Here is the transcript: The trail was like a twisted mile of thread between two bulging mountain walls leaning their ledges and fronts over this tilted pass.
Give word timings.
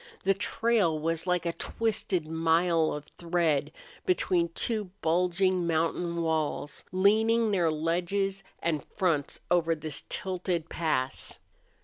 The 0.23 0.33
trail 0.33 0.97
was 0.97 1.27
like 1.27 1.45
a 1.45 1.53
twisted 1.53 2.27
mile 2.27 2.91
of 2.91 3.05
thread 3.19 3.71
between 4.03 4.47
two 4.55 4.85
bulging 5.01 5.67
mountain 5.67 6.23
walls 6.23 6.83
leaning 6.91 7.51
their 7.51 7.69
ledges 7.69 8.43
and 8.63 8.83
fronts 8.97 9.41
over 9.51 9.75
this 9.75 10.03
tilted 10.09 10.69
pass. 10.69 11.37